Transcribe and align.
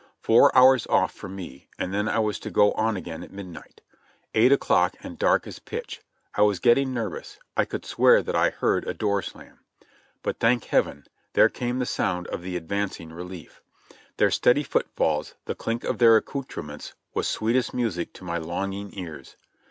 Four 0.23 0.51
hours 0.57 0.87
off 0.87 1.11
for 1.13 1.29
me, 1.29 1.67
and 1.77 1.93
then 1.93 2.09
I 2.09 2.17
was 2.17 2.39
to 2.39 2.49
go 2.49 2.71
on 2.71 2.97
again 2.97 3.21
at 3.21 3.31
midnight. 3.31 3.81
Eight 4.33 4.51
o'clock 4.51 4.95
and 5.03 5.15
dark 5.19 5.45
as 5.45 5.59
pitch! 5.59 6.01
I 6.33 6.41
was 6.41 6.57
getting 6.59 6.91
nervous, 6.91 7.37
I 7.55 7.65
could 7.65 7.85
swear 7.85 8.23
that 8.23 8.33
I 8.35 8.49
heard 8.49 8.87
a 8.87 8.95
door 8.95 9.21
slam. 9.21 9.59
But, 10.23 10.39
thank 10.39 10.63
Heaven! 10.63 11.05
there 11.33 11.49
came 11.49 11.77
the 11.77 11.85
sound 11.85 12.25
of 12.29 12.41
the 12.41 12.57
advancing 12.57 13.13
relief. 13.13 13.61
Their 14.17 14.31
steady 14.31 14.63
footfalls, 14.63 15.35
the 15.45 15.53
clink 15.53 15.83
of 15.83 15.99
their 15.99 16.17
accoutrements 16.17 16.95
was 17.13 17.27
sweetest 17.27 17.71
music 17.71 18.11
to 18.13 18.23
my 18.23 18.39
longing 18.39 18.89
ears. 18.97 19.35